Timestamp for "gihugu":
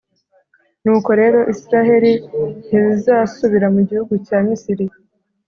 3.89-4.13